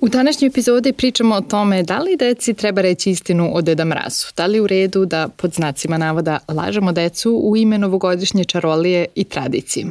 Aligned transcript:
U 0.00 0.08
današnjoj 0.08 0.46
epizodi 0.46 0.92
pričamo 0.92 1.34
o 1.34 1.40
tome 1.40 1.82
da 1.82 1.98
li 1.98 2.16
deci 2.16 2.54
treba 2.54 2.80
reći 2.80 3.10
istinu 3.10 3.50
o 3.54 3.62
Deda 3.62 3.84
Mrazu. 3.84 4.26
Da 4.36 4.46
li 4.46 4.60
u 4.60 4.66
redu 4.66 5.04
da 5.04 5.28
pod 5.28 5.54
znacima 5.54 5.98
navoda 5.98 6.38
lažemo 6.48 6.92
decu 6.92 7.40
u 7.44 7.56
ime 7.56 7.78
novogodišnje 7.78 8.44
čarolije 8.44 9.06
i 9.14 9.24
tradicije. 9.24 9.86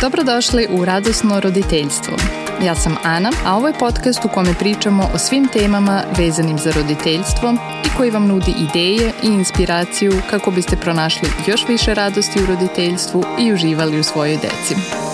Dobrodošli 0.00 0.66
u 0.70 0.84
Radosno 0.84 1.40
roditeljstvo. 1.40 2.16
Ja 2.64 2.74
sam 2.74 2.96
Ana, 3.02 3.30
a 3.46 3.56
ovo 3.56 3.68
je 3.68 3.78
podcast 3.78 4.24
u 4.24 4.28
kome 4.34 4.54
pričamo 4.58 5.10
o 5.14 5.18
svim 5.18 5.48
temama 5.48 6.02
vezanim 6.18 6.58
za 6.58 6.72
roditeljstvo 6.72 7.54
i 7.86 7.96
koji 7.96 8.10
vam 8.10 8.26
nudi 8.26 8.54
ideje 8.70 9.12
i 9.22 9.26
inspiraciju 9.26 10.12
kako 10.30 10.50
biste 10.50 10.76
pronašli 10.76 11.28
još 11.46 11.68
više 11.68 11.94
radosti 11.94 12.42
u 12.42 12.46
roditeljstvu 12.46 13.24
i 13.40 13.52
uživali 13.52 14.00
u 14.00 14.02
svojoj 14.02 14.36
deci. 14.36 15.13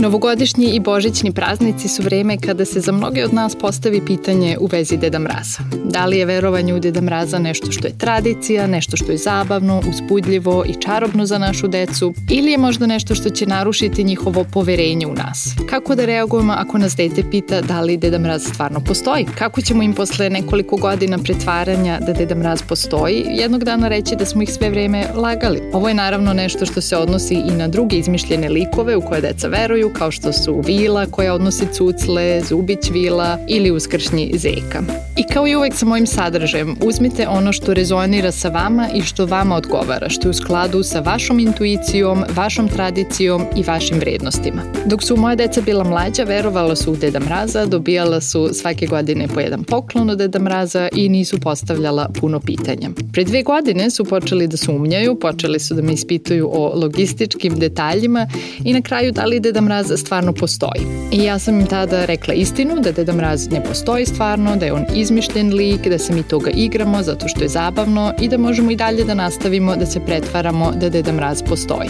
Novogodišnji 0.00 0.66
i 0.66 0.80
božićni 0.80 1.32
praznici 1.32 1.88
su 1.88 2.02
vreme 2.02 2.38
kada 2.38 2.64
se 2.64 2.80
za 2.80 2.92
mnoge 2.92 3.24
od 3.24 3.34
nas 3.34 3.54
postavi 3.54 4.00
pitanje 4.06 4.56
u 4.60 4.66
vezi 4.66 4.96
Deda 4.96 5.18
Mraza. 5.18 5.58
Da 5.84 6.06
li 6.06 6.18
je 6.18 6.24
verovanje 6.24 6.74
u 6.74 6.78
Deda 6.80 7.00
Mraza 7.00 7.38
nešto 7.38 7.72
što 7.72 7.86
je 7.86 7.98
tradicija, 7.98 8.66
nešto 8.66 8.96
što 8.96 9.12
je 9.12 9.18
zabavno, 9.18 9.82
uzbudljivo 9.88 10.64
i 10.66 10.74
čarobno 10.82 11.26
za 11.26 11.38
našu 11.38 11.68
decu 11.68 12.14
ili 12.30 12.50
je 12.50 12.58
možda 12.58 12.86
nešto 12.86 13.14
što 13.14 13.30
će 13.30 13.46
narušiti 13.46 14.04
njihovo 14.04 14.44
poverenje 14.52 15.06
u 15.06 15.14
nas? 15.14 15.54
Kako 15.70 15.94
da 15.94 16.04
reagujemo 16.04 16.52
ako 16.52 16.78
nas 16.78 16.96
dete 16.96 17.22
pita 17.30 17.60
da 17.60 17.80
li 17.80 17.96
Deda 17.96 18.18
Mraz 18.18 18.42
stvarno 18.42 18.80
postoji? 18.80 19.26
Kako 19.38 19.60
ćemo 19.60 19.82
im 19.82 19.94
posle 19.94 20.30
nekoliko 20.30 20.76
godina 20.76 21.18
pretvaranja 21.18 21.98
da 22.06 22.12
Deda 22.12 22.34
Mraz 22.34 22.62
postoji 22.62 23.24
jednog 23.28 23.64
dana 23.64 23.88
reći 23.88 24.16
da 24.16 24.24
smo 24.24 24.42
ih 24.42 24.52
sve 24.52 24.70
vreme 24.70 25.06
lagali? 25.14 25.60
Ovo 25.72 25.88
je 25.88 25.94
naravno 25.94 26.32
nešto 26.32 26.66
što 26.66 26.80
se 26.80 26.96
odnosi 26.96 27.34
i 27.34 27.50
na 27.50 27.68
druge 27.68 27.96
izmišljene 27.96 28.48
likove 28.48 28.96
u 28.96 29.00
koje 29.00 29.20
deca 29.20 29.48
veruju, 29.48 29.89
kao 29.92 30.10
što 30.10 30.32
su 30.32 30.62
vila 30.66 31.06
koja 31.06 31.34
odnosi 31.34 31.66
cucle, 31.72 32.40
zubić 32.48 32.90
vila 32.90 33.38
ili 33.48 33.70
uskršnji 33.70 34.32
zeka. 34.36 34.82
I 35.16 35.22
kao 35.32 35.46
i 35.46 35.56
uvek 35.56 35.74
sa 35.74 35.86
mojim 35.86 36.06
sadržajem, 36.06 36.76
uzmite 36.82 37.28
ono 37.28 37.52
što 37.52 37.74
rezonira 37.74 38.32
sa 38.32 38.48
vama 38.48 38.88
i 38.94 39.02
što 39.02 39.26
vama 39.26 39.56
odgovara, 39.56 40.08
što 40.08 40.28
je 40.28 40.30
u 40.30 40.34
skladu 40.34 40.82
sa 40.82 41.00
vašom 41.00 41.38
intuicijom, 41.38 42.24
vašom 42.36 42.68
tradicijom 42.68 43.44
i 43.56 43.62
vašim 43.62 43.98
vrednostima. 43.98 44.62
Dok 44.86 45.02
su 45.02 45.16
moja 45.16 45.36
deca 45.36 45.60
bila 45.60 45.84
mlađa, 45.84 46.24
verovala 46.24 46.76
su 46.76 46.92
u 46.92 46.96
Deda 46.96 47.20
Mraza, 47.20 47.66
dobijala 47.66 48.20
su 48.20 48.48
svake 48.52 48.86
godine 48.86 49.28
po 49.28 49.40
jedan 49.40 49.64
poklon 49.64 50.10
od 50.10 50.18
Deda 50.18 50.38
Mraza 50.38 50.88
i 50.92 51.08
nisu 51.08 51.40
postavljala 51.40 52.08
puno 52.20 52.40
pitanja. 52.40 52.90
Pre 53.12 53.24
dve 53.24 53.42
godine 53.42 53.90
su 53.90 54.04
počeli 54.04 54.46
da 54.46 54.56
sumnjaju, 54.56 55.18
počeli 55.20 55.58
su 55.58 55.74
da 55.74 55.82
me 55.82 55.92
ispituju 55.92 56.50
o 56.52 56.72
logističkim 56.74 57.58
detaljima 57.58 58.26
i 58.64 58.72
na 58.72 58.82
kraju 58.82 59.12
da 59.12 59.24
li 59.24 59.40
Deda 59.40 59.60
Mraz 59.80 60.00
stvarno 60.00 60.32
postoji. 60.32 60.86
I 61.12 61.24
ja 61.24 61.38
sam 61.38 61.60
im 61.60 61.66
tada 61.66 62.04
rekla 62.04 62.34
istinu 62.34 62.80
da 62.80 62.92
Deda 62.92 63.12
Mraz 63.12 63.50
ne 63.50 63.64
postoji 63.64 64.06
stvarno, 64.06 64.56
da 64.56 64.66
je 64.66 64.72
on 64.72 64.84
izmišljen 64.94 65.54
lik, 65.54 65.88
da 65.88 65.98
se 65.98 66.12
mi 66.12 66.22
toga 66.22 66.50
igramo 66.50 67.02
zato 67.02 67.28
što 67.28 67.42
je 67.42 67.48
zabavno 67.48 68.12
i 68.20 68.28
da 68.28 68.38
možemo 68.38 68.70
i 68.70 68.76
dalje 68.76 69.04
da 69.04 69.14
nastavimo 69.14 69.76
da 69.76 69.86
se 69.86 70.00
pretvaramo 70.00 70.72
da 70.80 70.88
Deda 70.88 71.12
Mraz 71.12 71.42
postoji. 71.42 71.88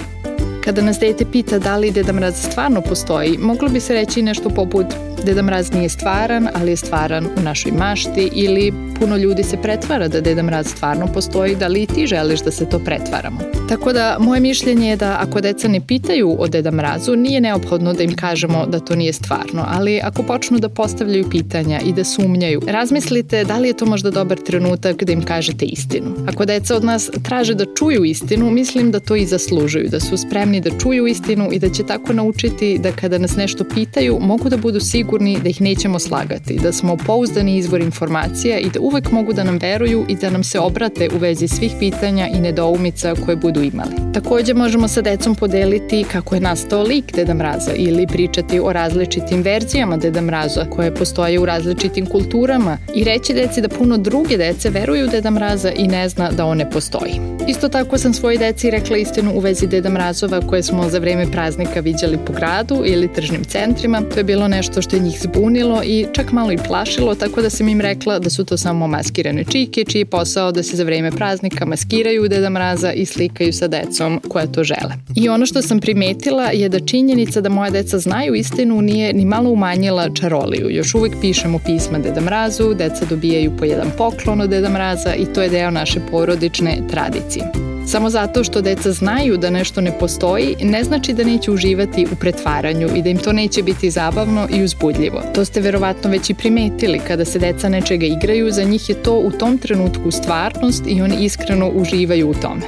Kada 0.64 0.82
nas 0.82 0.98
dete 0.98 1.24
pita 1.32 1.58
da 1.58 1.76
li 1.76 1.90
Deda 1.90 2.12
Mraz 2.12 2.34
stvarno 2.34 2.80
postoji, 2.80 3.38
moglo 3.38 3.68
bi 3.68 3.80
se 3.80 3.94
reći 3.94 4.22
nešto 4.22 4.50
poput 4.50 4.86
Deda 5.24 5.42
Mraz 5.42 5.72
nije 5.72 5.88
stvaran, 5.88 6.48
ali 6.54 6.70
je 6.70 6.76
stvaran 6.76 7.26
u 7.26 7.40
našoj 7.42 7.72
mašti 7.72 8.30
ili 8.32 8.72
puno 9.00 9.16
ljudi 9.16 9.42
se 9.42 9.56
pretvara 9.62 10.08
da 10.08 10.20
Deda 10.20 10.42
Mraz 10.42 10.66
stvarno 10.66 11.06
postoji, 11.06 11.56
da 11.56 11.68
li 11.68 11.86
ti 11.86 12.06
želiš 12.06 12.40
da 12.40 12.50
se 12.50 12.68
to 12.68 12.78
pretvaramo. 12.78 13.38
Tako 13.68 13.92
da 13.92 14.16
moje 14.20 14.40
mišljenje 14.40 14.90
je 14.90 14.96
da 14.96 15.16
ako 15.20 15.40
deca 15.40 15.68
ne 15.68 15.80
pitaju 15.86 16.36
o 16.38 16.48
Deda 16.48 16.70
Mrazu, 16.70 17.16
nije 17.16 17.40
neophodno 17.40 17.92
da 17.92 18.02
im 18.02 18.16
kažemo 18.16 18.66
da 18.66 18.80
to 18.80 18.94
nije 18.94 19.12
stvarno, 19.12 19.64
ali 19.68 20.00
ako 20.04 20.22
počnu 20.22 20.58
da 20.58 20.68
postavljaju 20.68 21.30
pitanja 21.30 21.80
i 21.80 21.92
da 21.92 22.04
sumnjaju, 22.04 22.62
razmislite 22.66 23.44
da 23.44 23.58
li 23.58 23.68
je 23.68 23.76
to 23.76 23.86
možda 23.86 24.10
dobar 24.10 24.38
trenutak 24.38 25.04
da 25.04 25.12
im 25.12 25.22
kažete 25.22 25.64
istinu. 25.64 26.14
Ako 26.26 26.44
deca 26.44 26.76
od 26.76 26.84
nas 26.84 27.10
traže 27.22 27.54
da 27.54 27.64
čuju 27.78 28.04
istinu, 28.04 28.50
mislim 28.50 28.90
da 28.90 29.00
to 29.00 29.16
i 29.16 29.26
zaslužuju, 29.26 29.88
da 29.88 30.00
su 30.00 30.16
spremni 30.16 30.60
da 30.60 30.70
čuju 30.78 31.06
istinu 31.06 31.48
i 31.52 31.58
da 31.58 31.68
će 31.68 31.86
tako 31.86 32.12
naučiti 32.12 32.78
da 32.78 32.92
kada 32.92 33.18
nas 33.18 33.36
nešto 33.36 33.64
pitaju, 33.64 34.18
mogu 34.20 34.48
da 34.48 34.56
budu 34.56 34.80
sigurni 34.80 35.09
da 35.18 35.48
ih 35.48 35.60
nećemo 35.60 35.98
slagati, 35.98 36.58
da 36.62 36.72
smo 36.72 36.96
pouzdani 36.96 37.56
izvor 37.56 37.80
informacija 37.80 38.58
i 38.58 38.70
da 38.70 38.80
uvek 38.80 39.12
mogu 39.12 39.32
da 39.32 39.44
nam 39.44 39.58
veruju 39.58 40.04
i 40.08 40.16
da 40.16 40.30
nam 40.30 40.44
se 40.44 40.58
obrate 40.58 41.08
u 41.14 41.18
vezi 41.18 41.48
svih 41.48 41.72
pitanja 41.78 42.28
i 42.34 42.40
nedoumica 42.40 43.14
koje 43.24 43.36
budu 43.36 43.62
imali. 43.62 43.90
Takođe 44.14 44.54
možemo 44.54 44.88
sa 44.88 45.00
decom 45.00 45.34
podeliti 45.34 46.04
kako 46.12 46.34
je 46.34 46.40
nastao 46.40 46.82
lik 46.82 47.14
Deda 47.14 47.34
Mraza 47.34 47.72
ili 47.76 48.06
pričati 48.06 48.60
o 48.60 48.72
različitim 48.72 49.42
verzijama 49.42 49.96
Deda 49.96 50.20
Mraza 50.20 50.64
koje 50.70 50.94
postoje 50.94 51.38
u 51.38 51.46
različitim 51.46 52.06
kulturama 52.06 52.78
i 52.94 53.04
reći 53.04 53.34
deci 53.34 53.60
da 53.60 53.68
puno 53.68 53.96
druge 53.96 54.36
dece 54.36 54.70
veruju 54.70 55.08
Deda 55.08 55.30
Mraza 55.30 55.72
i 55.76 55.88
ne 55.88 56.08
zna 56.08 56.30
da 56.30 56.44
one 56.44 56.70
postoji. 56.70 57.20
Isto 57.48 57.68
tako 57.68 57.98
sam 57.98 58.14
svoji 58.14 58.38
deci 58.38 58.70
rekla 58.70 58.96
istinu 58.96 59.32
u 59.34 59.40
vezi 59.40 59.66
Deda 59.66 59.88
Mrazova 59.88 60.40
koje 60.40 60.62
smo 60.62 60.88
za 60.88 60.98
vreme 60.98 61.26
praznika 61.32 61.80
viđali 61.80 62.18
po 62.26 62.32
gradu 62.32 62.82
ili 62.86 63.12
tržnim 63.12 63.44
centrima. 63.44 64.02
To 64.14 64.20
je 64.20 64.24
bilo 64.24 64.48
nešto 64.48 64.82
što 64.82 64.96
je 64.96 64.99
njih 65.00 65.20
zbunilo 65.20 65.82
i 65.84 66.06
čak 66.12 66.32
malo 66.32 66.52
i 66.52 66.58
plašilo, 66.68 67.14
tako 67.14 67.42
da 67.42 67.50
sam 67.50 67.68
im 67.68 67.80
rekla 67.80 68.18
da 68.18 68.30
su 68.30 68.44
to 68.44 68.56
samo 68.56 68.86
maskirane 68.86 69.44
čike, 69.44 69.84
čiji 69.84 70.00
je 70.00 70.06
posao 70.06 70.52
da 70.52 70.62
se 70.62 70.76
za 70.76 70.84
vreme 70.84 71.10
praznika 71.10 71.64
maskiraju 71.64 72.28
Deda 72.28 72.50
Mraza 72.50 72.92
i 72.92 73.06
slikaju 73.06 73.52
sa 73.52 73.68
decom 73.68 74.20
koja 74.28 74.46
to 74.46 74.64
žele. 74.64 74.94
I 75.16 75.28
ono 75.28 75.46
što 75.46 75.62
sam 75.62 75.80
primetila 75.80 76.50
je 76.52 76.68
da 76.68 76.80
činjenica 76.80 77.40
da 77.40 77.48
moja 77.48 77.70
deca 77.70 77.98
znaju 77.98 78.34
istinu 78.34 78.80
nije 78.82 79.12
ni 79.12 79.24
malo 79.24 79.50
umanjila 79.50 80.08
čaroliju. 80.14 80.70
Još 80.70 80.94
uvek 80.94 81.12
pišemo 81.20 81.58
pisma 81.66 81.98
Deda 81.98 82.20
Mrazu, 82.20 82.74
deca 82.74 83.04
dobijaju 83.04 83.52
po 83.58 83.64
jedan 83.64 83.90
poklon 83.98 84.40
od 84.40 84.50
Deda 84.50 84.68
Mraza 84.68 85.14
i 85.14 85.24
to 85.34 85.42
je 85.42 85.48
deo 85.48 85.70
naše 85.70 86.00
porodične 86.10 86.78
tradicije. 86.90 87.69
Samo 87.90 88.10
zato 88.10 88.44
što 88.44 88.60
deca 88.60 88.92
znaju 88.92 89.36
da 89.36 89.50
nešto 89.50 89.80
ne 89.80 89.98
postoji, 89.98 90.56
ne 90.62 90.84
znači 90.84 91.12
da 91.12 91.24
neće 91.24 91.50
uživati 91.50 92.06
u 92.12 92.16
pretvaranju 92.16 92.88
i 92.96 93.02
da 93.02 93.08
im 93.08 93.18
to 93.18 93.32
neće 93.32 93.62
biti 93.62 93.90
zabavno 93.90 94.48
i 94.54 94.62
uzbudljivo. 94.62 95.22
To 95.34 95.44
ste 95.44 95.60
verovatno 95.60 96.10
već 96.10 96.30
i 96.30 96.34
primetili, 96.34 97.00
kada 97.06 97.24
se 97.24 97.38
deca 97.38 97.68
nečega 97.68 98.06
igraju, 98.06 98.52
za 98.52 98.62
njih 98.62 98.88
je 98.88 99.02
to 99.02 99.18
u 99.18 99.30
tom 99.30 99.58
trenutku 99.58 100.10
stvarnost 100.10 100.84
i 100.86 101.02
oni 101.02 101.24
iskreno 101.24 101.70
uživaju 101.74 102.30
u 102.30 102.34
tome. 102.34 102.62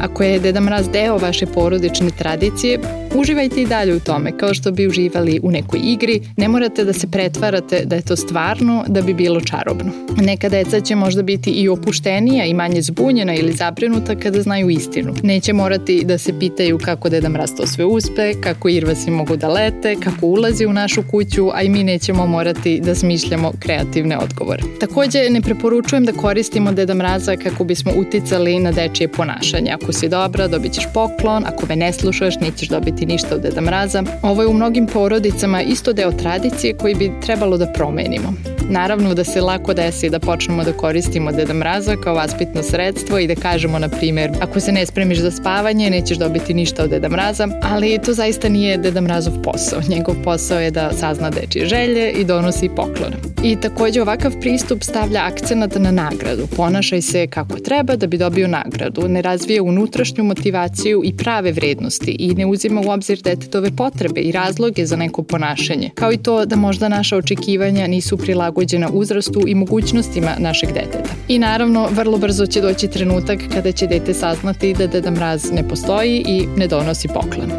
Ako 0.00 0.22
je 0.22 0.38
Deda 0.38 0.60
Mraz 0.60 0.88
deo 0.88 1.18
vaše 1.18 1.46
porodične 1.46 2.10
tradicije, 2.18 2.78
uživajte 3.14 3.62
i 3.62 3.66
dalje 3.66 3.94
u 3.94 4.00
tome, 4.00 4.38
kao 4.38 4.54
što 4.54 4.72
bi 4.72 4.86
uživali 4.86 5.40
u 5.42 5.50
nekoj 5.50 5.80
igri. 5.84 6.20
Ne 6.36 6.48
morate 6.48 6.84
da 6.84 6.92
se 6.92 7.06
pretvarate 7.10 7.84
da 7.84 7.96
je 7.96 8.02
to 8.02 8.16
stvarno, 8.16 8.84
da 8.88 9.02
bi 9.02 9.14
bilo 9.14 9.40
čarobno. 9.40 9.92
Neka 10.16 10.48
deca 10.48 10.80
će 10.80 10.94
možda 10.94 11.22
biti 11.22 11.50
i 11.50 11.68
opuštenija 11.68 12.44
i 12.44 12.54
manje 12.54 12.82
zbunjena 12.82 13.34
ili 13.34 13.52
zabrinuta 13.52 14.14
kada 14.14 14.42
znaju 14.42 14.70
istinu. 14.70 15.14
Neće 15.22 15.52
morati 15.52 16.04
da 16.04 16.18
se 16.18 16.38
pitaju 16.38 16.78
kako 16.78 17.08
Deda 17.08 17.28
Mraz 17.28 17.50
to 17.56 17.66
sve 17.66 17.84
uspe, 17.84 18.34
kako 18.40 18.68
irvasi 18.68 19.10
mogu 19.10 19.36
da 19.36 19.48
lete, 19.48 19.96
kako 20.04 20.26
ulazi 20.26 20.66
u 20.66 20.72
našu 20.72 21.02
kuću, 21.10 21.50
a 21.54 21.62
i 21.62 21.68
mi 21.68 21.84
nećemo 21.84 22.26
morati 22.26 22.80
da 22.84 22.94
smišljamo 22.94 23.52
kreativne 23.58 24.18
odgovore. 24.18 24.62
Takođe, 24.80 25.30
ne 25.30 25.40
preporučujem 25.40 26.04
da 26.04 26.12
koristimo 26.12 26.72
Deda 26.72 26.94
Mraza 26.94 27.36
kako 27.36 27.64
bismo 27.64 27.92
uticali 27.96 28.58
na 28.58 28.72
dečije 28.72 29.08
ponašanje. 29.08 29.70
Ako 29.70 29.92
si 29.92 30.08
dobra, 30.08 30.48
dobit 30.48 30.72
ćeš 30.72 30.84
poklon, 30.94 31.44
ako 31.46 31.66
me 31.66 31.76
ne 31.76 31.92
slušaš, 31.92 32.40
nećeš 32.40 32.68
dobiti 32.68 32.99
ništa 33.06 33.34
od 33.34 33.40
Deda 33.40 33.60
Mraza. 33.60 34.02
Ovo 34.22 34.42
je 34.42 34.48
u 34.48 34.54
mnogim 34.54 34.86
porodicama 34.86 35.62
isto 35.62 35.92
deo 35.92 36.12
tradicije 36.12 36.76
koji 36.76 36.94
bi 36.94 37.12
trebalo 37.22 37.56
da 37.56 37.66
promenimo. 37.66 38.34
Naravno 38.70 39.14
da 39.14 39.24
se 39.24 39.40
lako 39.40 39.74
desi 39.74 40.10
da 40.10 40.18
počnemo 40.18 40.64
da 40.64 40.72
koristimo 40.72 41.32
Deda 41.32 41.54
Mraza 41.54 41.96
kao 42.04 42.14
vaspitno 42.14 42.62
sredstvo 42.62 43.18
i 43.18 43.26
da 43.26 43.34
kažemo, 43.34 43.78
na 43.78 43.88
primjer, 43.88 44.30
ako 44.40 44.60
se 44.60 44.72
ne 44.72 44.86
spremiš 44.86 45.18
za 45.18 45.30
spavanje, 45.30 45.90
nećeš 45.90 46.18
dobiti 46.18 46.54
ništa 46.54 46.84
od 46.84 46.90
Deda 46.90 47.08
Mraza, 47.08 47.48
ali 47.62 47.98
to 48.04 48.12
zaista 48.12 48.48
nije 48.48 48.76
Deda 48.76 49.00
Mrazov 49.00 49.32
posao. 49.42 49.80
Njegov 49.88 50.14
posao 50.24 50.60
je 50.60 50.70
da 50.70 50.92
sazna 50.92 51.30
dečije 51.30 51.66
želje 51.66 52.10
i 52.10 52.24
donosi 52.24 52.68
poklon. 52.76 53.12
I 53.44 53.56
takođe 53.60 54.02
ovakav 54.02 54.32
pristup 54.40 54.82
stavlja 54.82 55.20
akcenat 55.24 55.74
na 55.78 55.90
nagradu. 55.90 56.46
Ponašaj 56.56 57.02
se 57.02 57.26
kako 57.26 57.58
treba 57.58 57.96
da 57.96 58.06
bi 58.06 58.18
dobio 58.18 58.48
nagradu. 58.48 59.08
Ne 59.08 59.22
razvije 59.22 59.60
unutrašnju 59.60 60.24
motivaciju 60.24 61.02
i 61.04 61.16
prave 61.16 61.52
vrednosti 61.52 62.16
i 62.18 62.34
ne 62.34 62.46
uzima 62.46 62.80
u 62.86 62.90
obzir 62.90 63.20
detetove 63.22 63.70
potrebe 63.76 64.20
i 64.20 64.32
razloge 64.32 64.86
za 64.86 64.96
neko 64.96 65.22
ponašanje. 65.22 65.90
Kao 65.94 66.12
i 66.12 66.16
to 66.16 66.46
da 66.46 66.56
možda 66.56 66.88
naša 66.88 67.16
očekivanja 67.16 67.86
nisu 67.86 68.16
prilagođene 68.16 68.59
prilagođena 68.60 68.88
uzrastu 68.92 69.40
i 69.46 69.54
mogućnostima 69.54 70.36
našeg 70.38 70.72
deteta. 70.72 71.10
I 71.28 71.38
naravno, 71.38 71.88
vrlo 71.92 72.18
brzo 72.18 72.46
će 72.46 72.60
doći 72.60 72.88
trenutak 72.88 73.38
kada 73.54 73.72
će 73.72 73.86
dete 73.86 74.14
saznati 74.14 74.74
da 74.74 74.86
Deda 74.86 75.10
Mraz 75.10 75.52
ne 75.52 75.68
postoji 75.68 76.24
i 76.26 76.46
ne 76.56 76.66
donosi 76.66 77.08
poklon. 77.08 77.50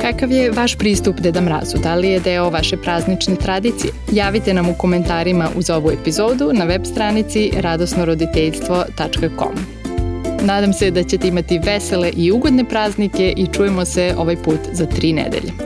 Kakav 0.00 0.32
je 0.32 0.50
vaš 0.50 0.76
pristup 0.76 1.20
Deda 1.20 1.40
Mrazu? 1.40 1.78
Da 1.82 1.94
li 1.94 2.08
je 2.08 2.20
deo 2.20 2.50
vaše 2.50 2.76
praznične 2.76 3.36
tradicije? 3.36 3.92
Javite 4.12 4.54
nam 4.54 4.68
u 4.68 4.74
komentarima 4.74 5.48
uz 5.56 5.70
ovu 5.70 5.90
epizodu 5.90 6.52
na 6.52 6.64
web 6.64 6.84
stranici 6.84 7.50
radosnoroditeljstvo.com. 7.60 9.54
Nadam 10.42 10.72
se 10.72 10.90
da 10.90 11.02
ćete 11.02 11.28
imati 11.28 11.58
vesele 11.58 12.10
i 12.16 12.32
ugodne 12.32 12.64
praznike 12.64 13.34
i 13.36 13.46
čujemo 13.46 13.84
se 13.84 14.14
ovaj 14.18 14.36
put 14.36 14.60
za 14.72 14.86
tri 14.86 15.12
nedelje. 15.12 15.65